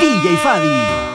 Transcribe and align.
DJ 0.00 0.38
Fadi. 0.40 1.09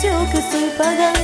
precio 0.00 0.30
que 0.30 0.38
estoy 0.38 0.70
pagando. 0.78 1.17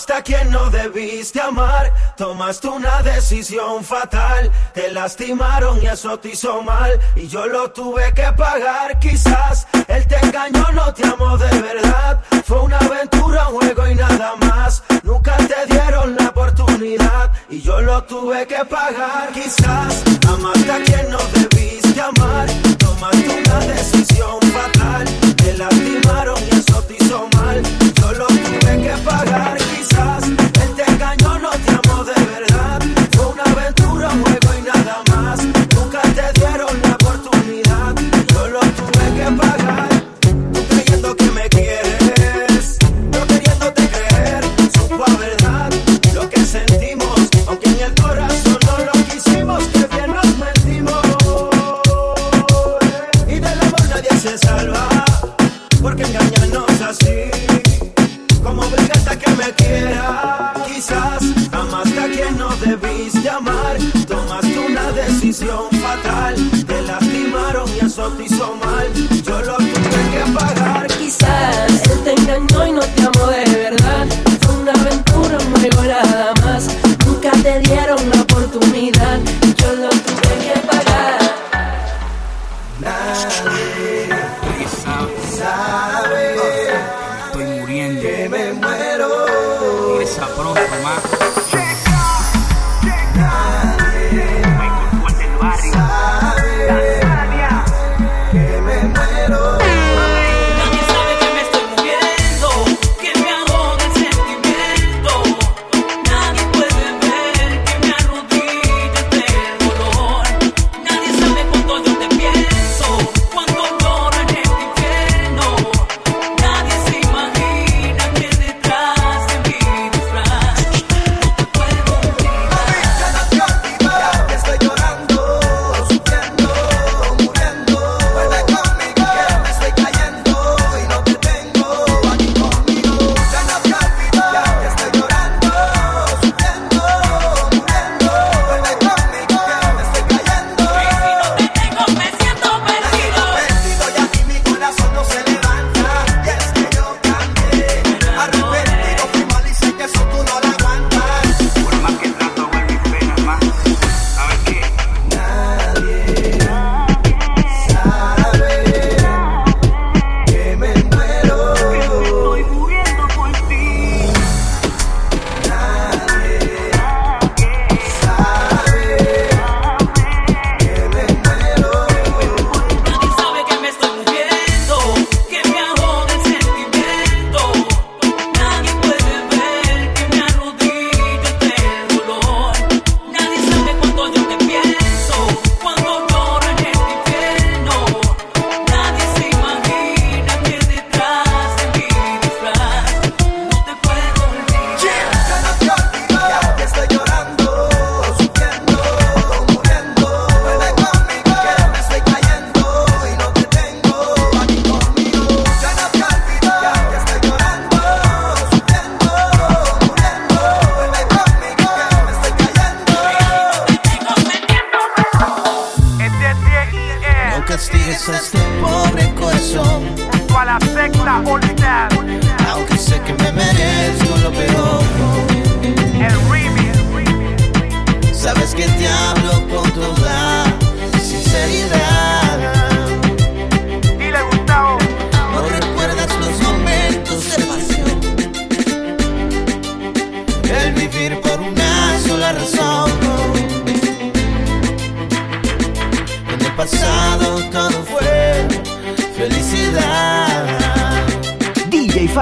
Amaste 0.00 0.14
a 0.14 0.22
quien 0.22 0.50
no 0.50 0.70
debiste 0.70 1.38
amar, 1.42 1.92
tomaste 2.16 2.68
una 2.68 3.02
decisión 3.02 3.84
fatal, 3.84 4.50
te 4.72 4.90
lastimaron 4.92 5.82
y 5.82 5.88
eso 5.88 6.18
te 6.18 6.30
hizo 6.30 6.62
mal, 6.62 6.98
y 7.16 7.28
yo 7.28 7.44
lo 7.44 7.70
tuve 7.70 8.10
que 8.14 8.32
pagar 8.32 8.98
quizás, 8.98 9.66
él 9.88 10.06
te 10.06 10.16
engañó, 10.24 10.64
no 10.72 10.94
te 10.94 11.06
amó 11.06 11.36
de 11.36 11.60
verdad, 11.60 12.18
fue 12.46 12.60
una 12.62 12.78
aventura, 12.78 13.48
un 13.48 13.60
juego 13.60 13.88
y 13.88 13.94
nada 13.94 14.36
más, 14.36 14.82
nunca 15.02 15.36
te 15.36 15.66
dieron 15.70 16.16
la 16.16 16.28
oportunidad, 16.30 17.30
y 17.50 17.60
yo 17.60 17.78
lo 17.82 18.02
tuve 18.04 18.46
que 18.46 18.64
pagar 18.64 19.28
quizás, 19.34 20.02
amaste 20.26 20.72
a 20.72 20.82
quien 20.82 21.10
no 21.10 21.18
debiste 21.34 22.00
amar, 22.00 22.48
tomaste 22.78 23.42
una 23.46 23.58
decisión 23.66 24.40
fatal, 24.50 25.04
me 25.50 25.56
lastimaron 25.56 26.38
y 26.46 26.56
eso 26.56 26.80
te 26.82 26.94
hizo 26.94 27.28
mal. 27.34 27.60
Solo 28.00 28.26
tuve 28.28 28.82
que 28.82 28.94
pagar, 29.04 29.56
quizás. 29.56 30.28
Él 30.28 30.74
te 30.76 30.92
engañó, 30.92 31.40
no 31.40 31.50
te 31.50 31.70
amó 31.72 32.04
de 32.04 32.14
verdad. 32.24 32.80
Fue 33.16 33.26
una 33.26 33.42
aventura, 33.42 34.10
un 34.10 34.58
y 34.58 34.62
nada 34.62 35.02
más. 35.10 35.44
Nunca 35.74 36.02
te 36.02 36.40
dieron 36.40 36.80
la 36.82 36.89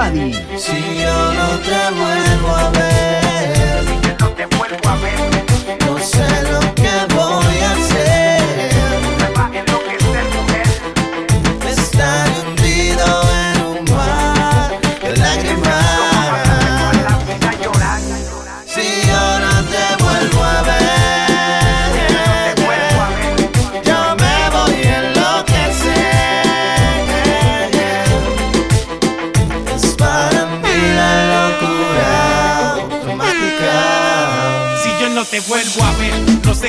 Si 0.09 0.97
yo 1.01 1.33
no 1.33 1.59
te 1.59 1.91
vuelvo 1.99 2.55
a 2.55 2.69
ver. 2.71 3.08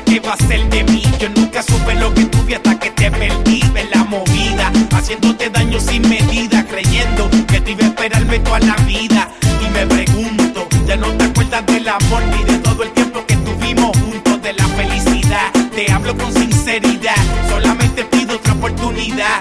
sé 0.00 0.04
qué 0.04 0.20
va 0.20 0.34
a 0.34 0.36
ser 0.36 0.68
de 0.70 0.84
mí. 0.84 1.02
Yo 1.18 1.28
nunca 1.30 1.62
supe 1.62 1.94
lo 1.94 2.12
que 2.14 2.24
tuve 2.24 2.56
hasta 2.56 2.78
que 2.78 2.90
te 2.90 3.10
perdí 3.10 3.60
de 3.74 3.84
la 3.94 4.04
movida, 4.04 4.72
haciéndote 4.92 5.50
daño 5.50 5.80
sin 5.80 6.08
medida, 6.08 6.64
creyendo 6.66 7.28
que 7.46 7.60
te 7.60 7.72
iba 7.72 7.84
a 7.84 7.88
esperarme 7.88 8.38
toda 8.40 8.60
la 8.60 8.76
vida. 8.86 9.28
Y 9.60 9.70
me 9.70 9.86
pregunto, 9.86 10.68
ya 10.86 10.96
no 10.96 11.08
te 11.16 11.24
acuerdas 11.24 11.66
del 11.66 11.88
amor 11.88 12.22
ni 12.36 12.44
de 12.44 12.58
todo 12.58 12.82
el 12.82 12.90
tiempo 12.92 13.24
que 13.26 13.36
tuvimos 13.36 13.96
juntos, 13.98 14.42
de 14.42 14.52
la 14.52 14.66
felicidad. 14.68 15.50
Te 15.74 15.90
hablo 15.92 16.16
con 16.16 16.32
sinceridad, 16.32 17.22
solamente 17.48 18.04
pido 18.04 18.36
otra 18.36 18.52
oportunidad. 18.54 19.40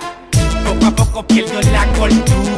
Poco 0.65 0.85
a 0.85 0.91
poco 0.91 1.27
pierdo 1.27 1.61
la 1.71 1.85
cordura. 1.93 2.48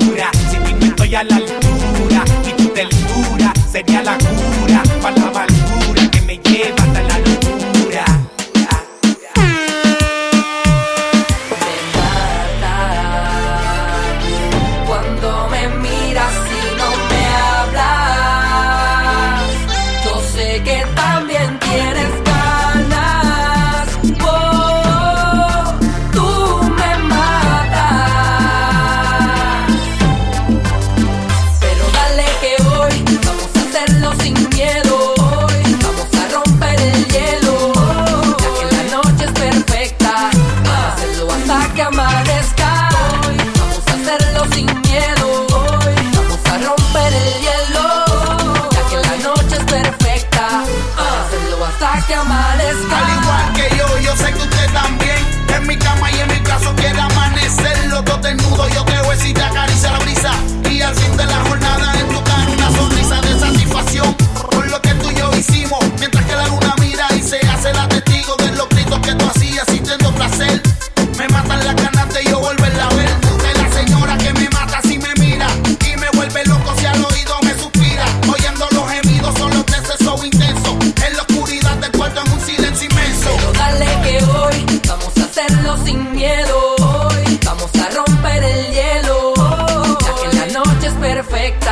perfecta. 91.24 91.71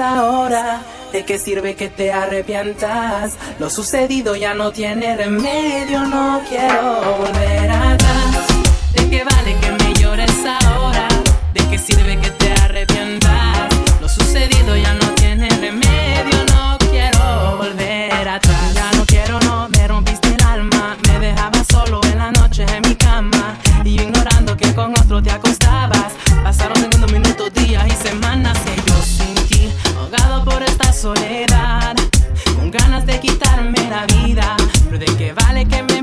ahora. 0.00 0.80
¿De 1.12 1.24
qué 1.24 1.38
sirve 1.38 1.74
que 1.74 1.88
te 1.88 2.12
arrepientas? 2.12 3.34
Lo 3.58 3.68
sucedido 3.68 4.34
ya 4.36 4.54
no 4.54 4.70
tiene 4.70 5.16
remedio, 5.16 6.04
no 6.04 6.40
quiero 6.48 7.18
volver 7.18 7.70
atrás. 7.70 8.46
¿De 8.94 9.08
qué 9.10 9.24
vale 9.24 9.56
que 9.60 9.70
me 9.72 9.94
llores 9.94 10.32
ahora? 10.62 11.08
¿De 11.52 11.66
qué 11.68 11.78
sirve 11.78 12.18
que 12.18 12.30
te 12.30 12.52
arrepientas? 12.62 13.68
Lo 14.00 14.08
sucedido 14.08 14.76
ya 14.76 14.94
no 14.94 15.06
tiene 15.14 15.48
remedio, 15.50 16.44
no 16.52 16.78
quiero 16.90 17.56
volver 17.58 18.28
atrás. 18.28 18.74
Ya 18.74 18.90
no 18.92 19.04
quiero, 19.04 19.38
no, 19.40 19.68
me 19.68 19.88
rompiste 19.88 20.28
el 20.28 20.42
alma. 20.42 20.96
Me 21.08 21.18
dejabas 21.18 21.66
solo 21.70 22.00
en 22.04 22.18
la 22.18 22.32
noche 22.32 22.64
en 22.74 22.88
mi 22.88 22.94
cama. 22.94 23.58
Y 23.84 24.00
ignorando 24.00 24.56
que 24.56 24.72
con 24.74 24.92
otro 24.92 25.22
te 25.22 25.30
acostabas. 25.30 26.12
Pasaron 26.42 26.76
segundos, 26.76 27.12
minutos, 27.12 27.52
días 27.54 27.84
y 27.86 28.08
semanas. 28.08 28.58
Y 28.76 28.81
soledad, 31.02 31.96
con 32.54 32.70
ganas 32.70 33.04
de 33.04 33.18
quitarme 33.18 33.90
la 33.90 34.06
vida, 34.06 34.56
pero 34.84 35.00
de 35.00 35.06
qué 35.16 35.32
vale 35.32 35.66
que 35.66 35.82
me 35.82 36.01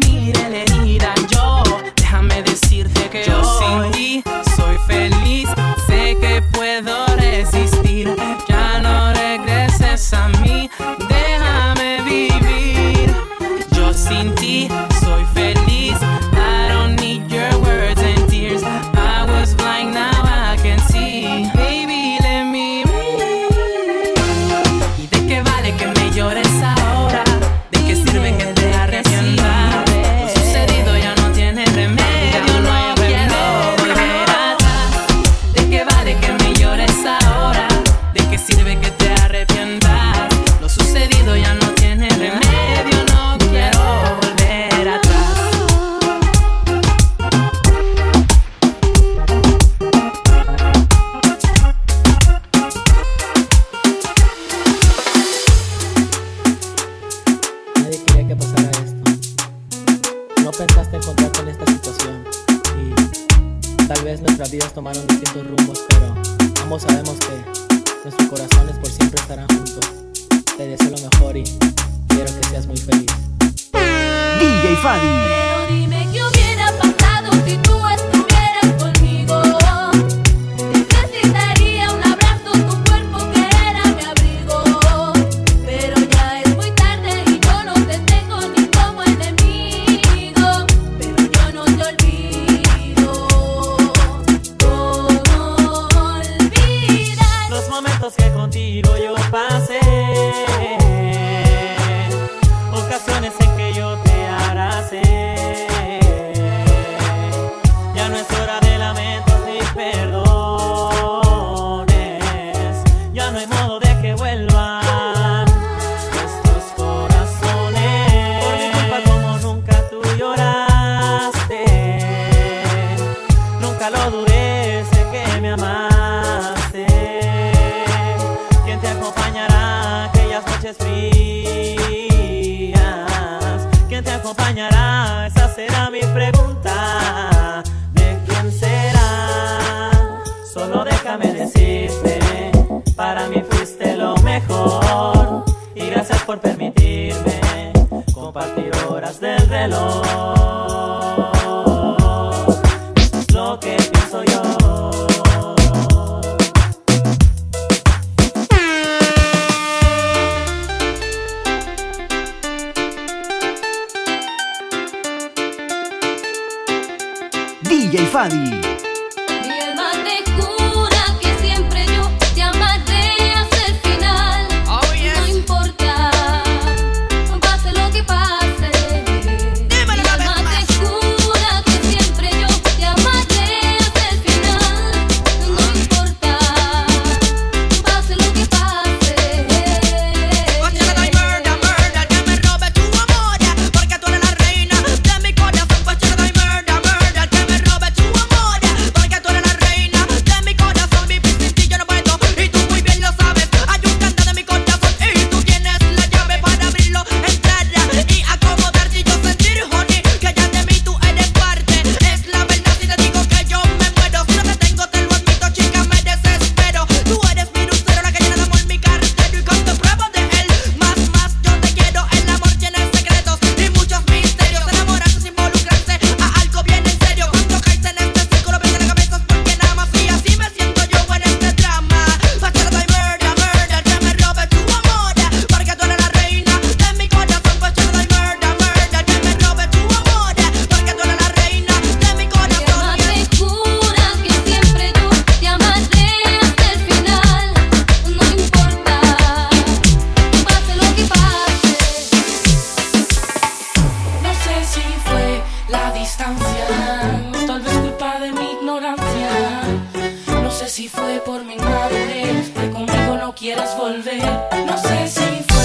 si 260.70 260.88
fue 260.88 261.20
por 261.26 261.44
mi 261.46 261.56
madre, 261.56 262.44
que 262.54 262.70
conmigo 262.70 263.18
no 263.20 263.34
quieras 263.34 263.76
volver, 263.76 264.22
no 264.68 264.78
sé 264.78 265.08
si 265.08 265.44
fue 265.48 265.59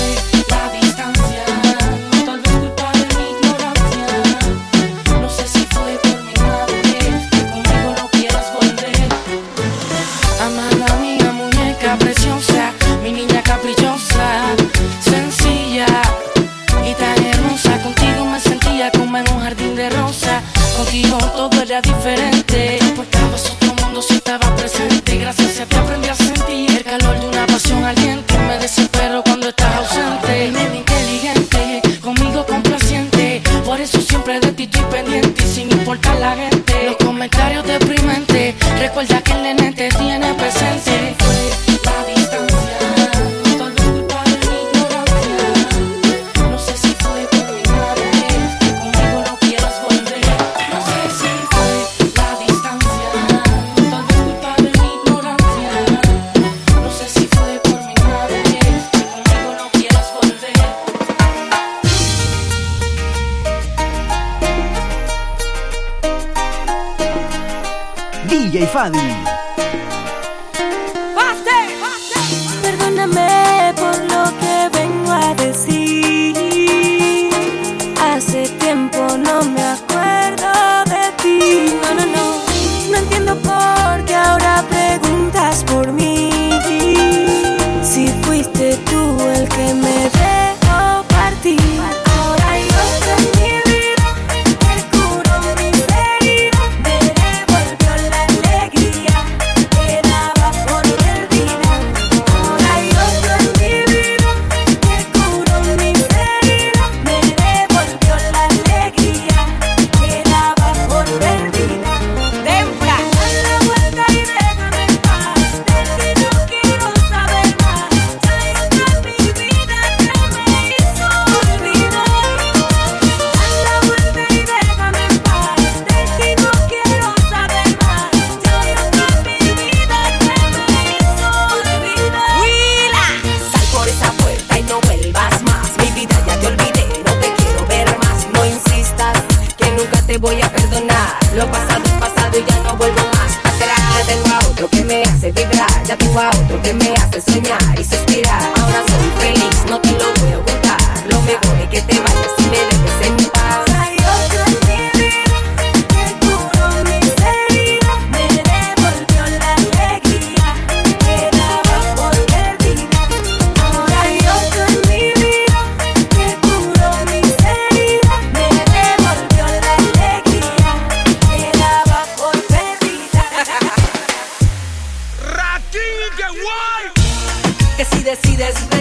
Que 177.77 177.85
si 177.85 178.05
decides 178.05 178.74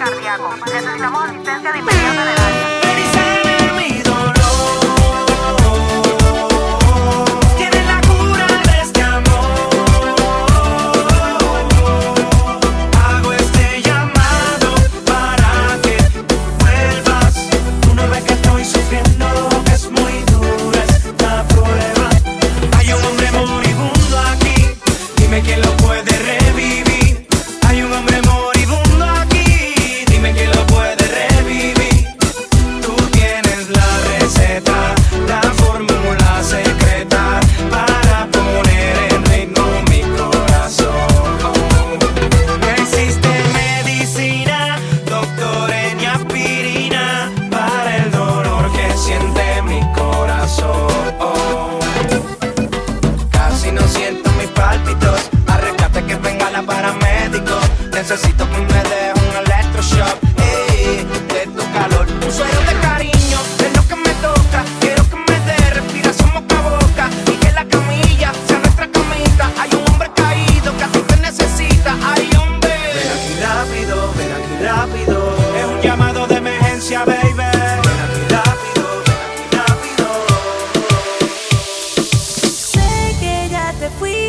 cardíaco. 0.00 0.54
Necesitamos 0.64 1.24
asistencia 1.24 1.72
de 1.72 1.78
inmediato 1.78 2.22
en 2.22 2.28
el 2.28 2.40
área. 2.40 2.79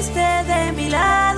hiciste 0.02 0.44
de 0.48 0.72
milagro. 0.72 1.31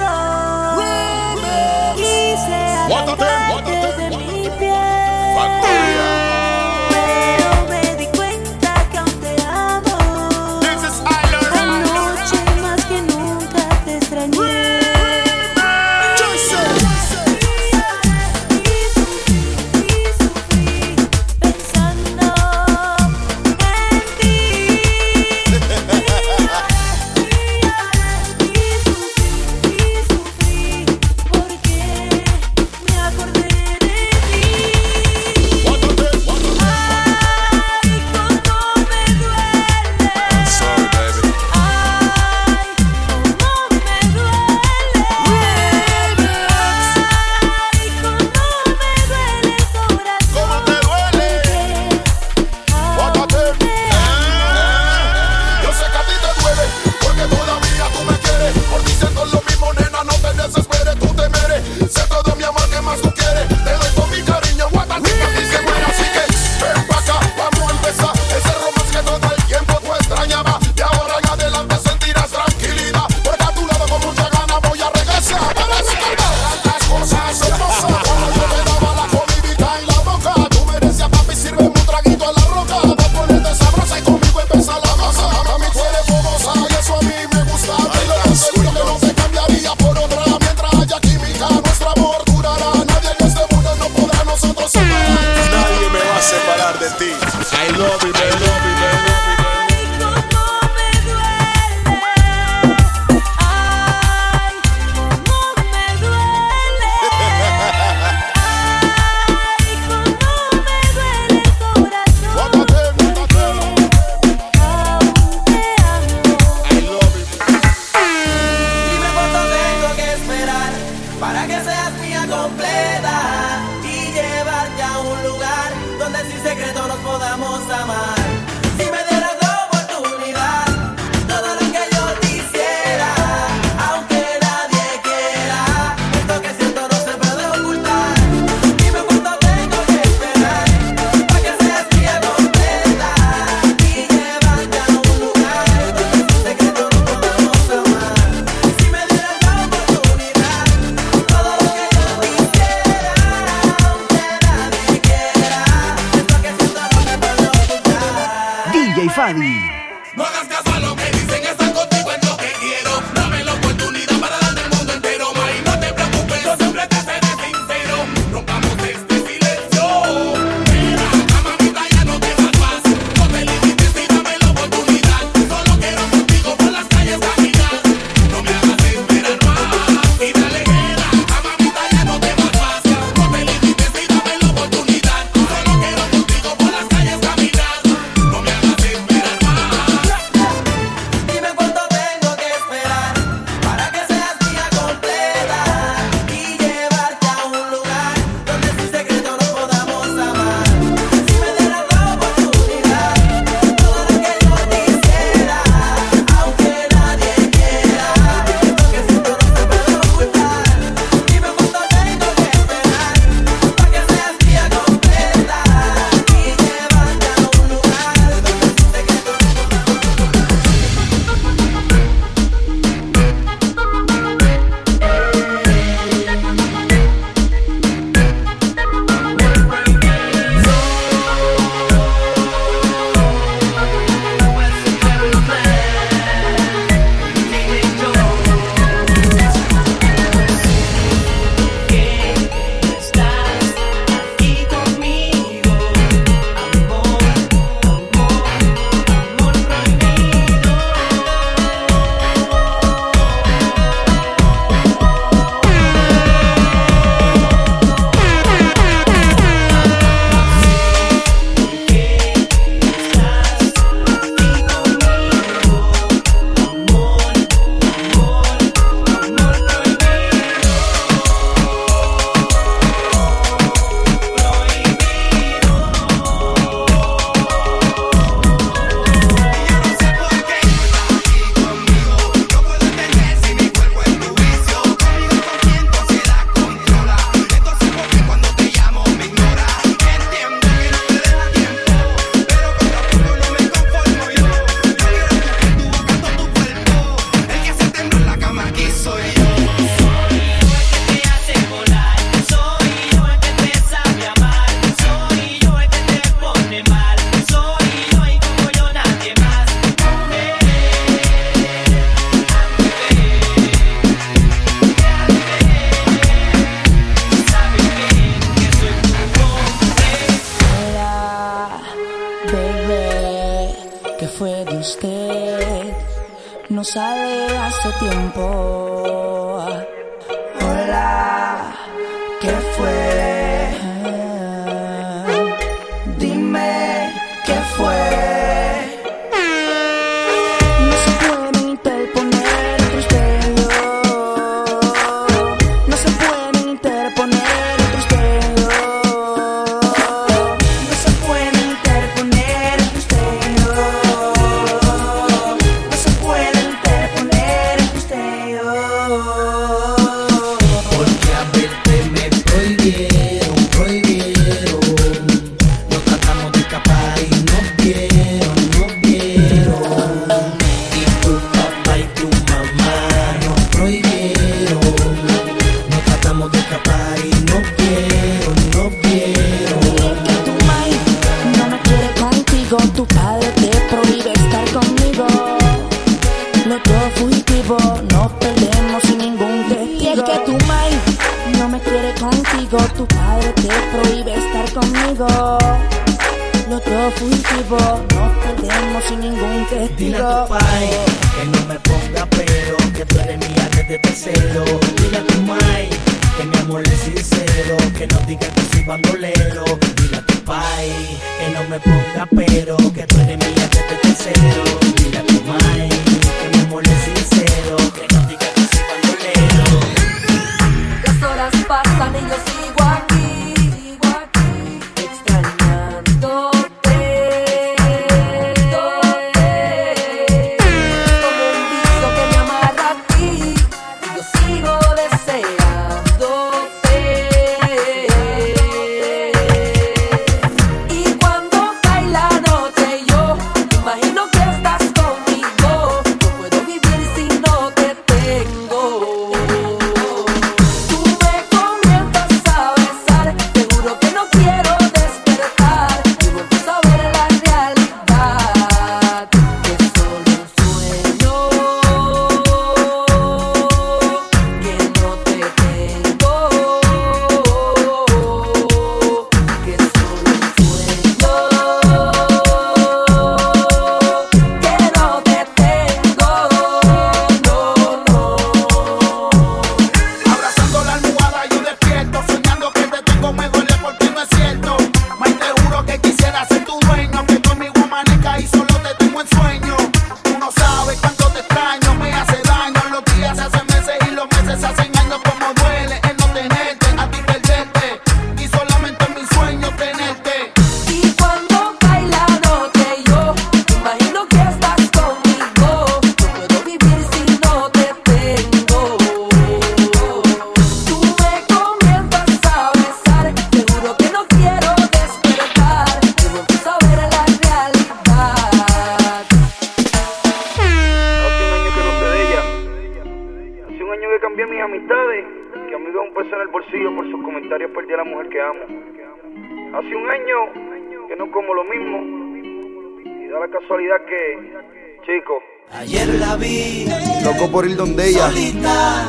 Ayer 535.84 536.08
la 536.16 536.38
vi. 536.38 536.86
Loco 537.26 537.52
por 537.52 537.66
ir 537.66 537.76
donde 537.76 538.08
ella. 538.08 538.30
Solita, 538.30 539.06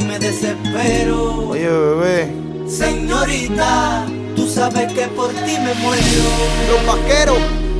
y 0.00 0.04
me 0.04 0.18
desespero. 0.18 1.50
Oye, 1.50 1.68
bebé. 1.68 2.32
Señorita, 2.66 4.06
tú 4.34 4.48
sabes 4.48 4.90
que 4.94 5.06
por 5.08 5.28
ti 5.28 5.58
me 5.58 5.74
muero. 5.74 6.30
Los 6.70 6.86
vaqueros. 6.86 7.36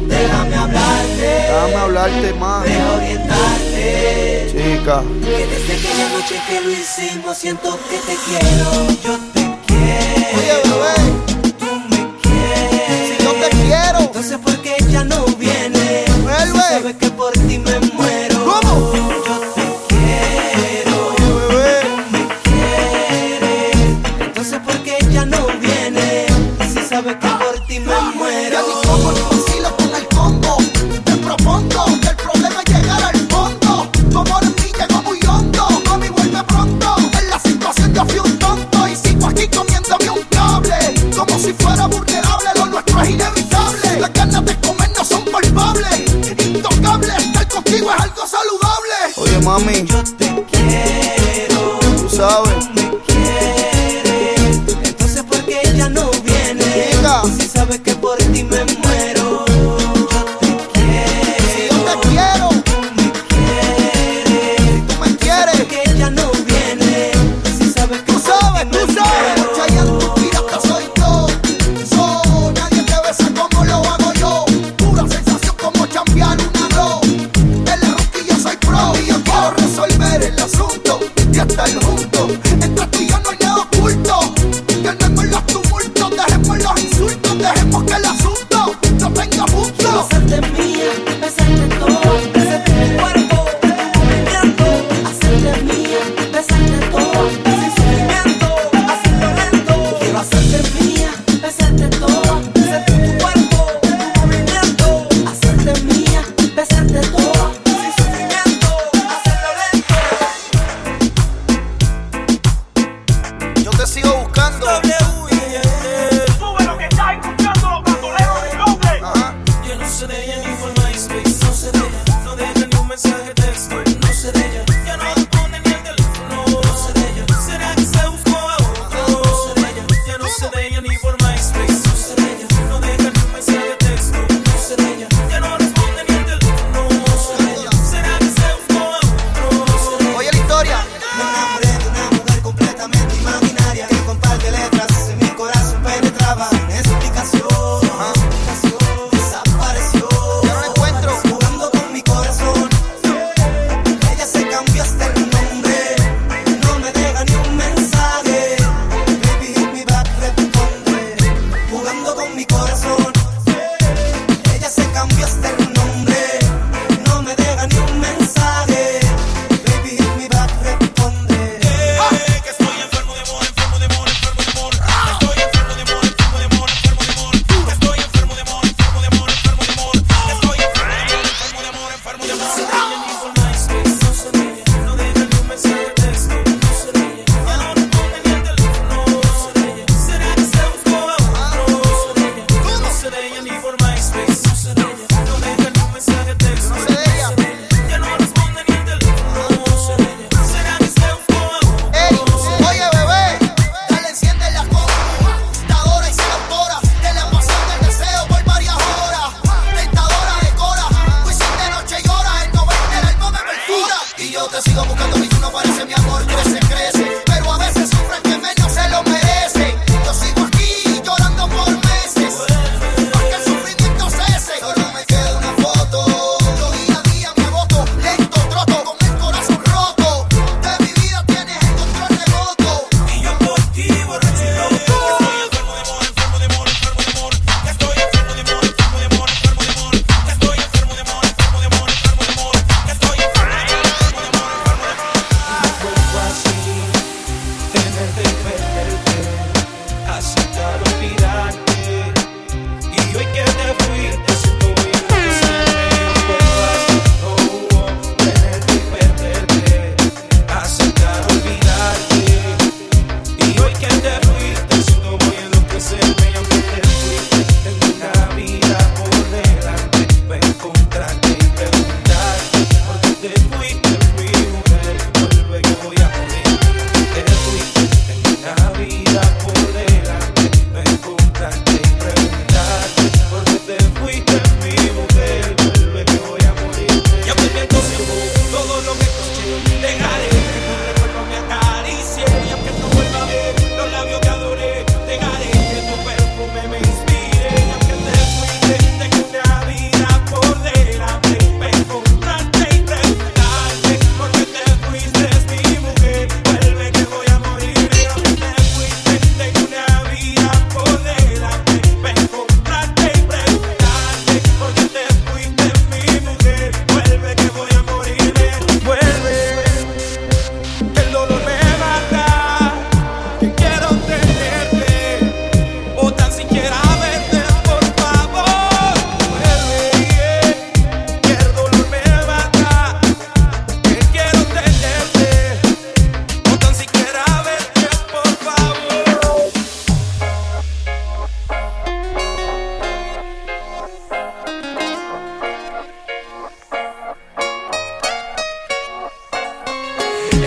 Déjame 0.06 0.54
hablarte. 0.54 1.22
Déjame 1.22 1.76
hablarte 1.76 2.32
más. 2.34 2.66
Orientarte. 2.96 4.48
Chica. 4.50 5.02
Que 5.24 5.46
desde 5.46 5.72
aquella 5.72 6.08
noche 6.10 6.42
que 6.46 6.60
lo 6.60 6.70
hicimos 6.70 7.38
siento 7.38 7.78
que 7.88 7.96
te 7.96 8.16
quiero. 8.26 9.27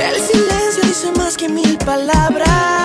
El 0.01 0.15
silencio 0.19 0.83
dice 0.83 1.11
más 1.11 1.37
que 1.37 1.47
mil 1.47 1.77
palabras. 1.77 2.80